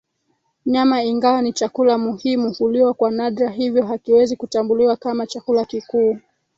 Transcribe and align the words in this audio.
Nyama 0.65 1.03
ingawa 1.03 1.41
ni 1.41 1.53
chakula 1.53 1.97
muhimu 1.97 2.53
huliwa 2.53 2.93
kwa 2.93 3.11
nadra 3.11 3.49
hivyo 3.49 3.85
hakiwezi 3.85 4.35
kutambuliwa 4.35 4.95
kama 4.95 5.27
chakula 5.27 5.65
kikuu 5.65 6.17